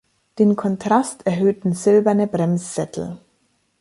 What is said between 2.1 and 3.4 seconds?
Bremssättel.